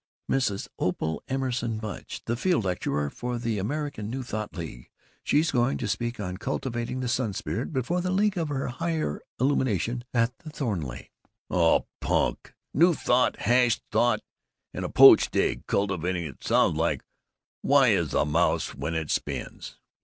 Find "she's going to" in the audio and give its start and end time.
5.23-5.87